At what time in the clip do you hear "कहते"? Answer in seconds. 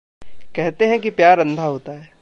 0.55-0.87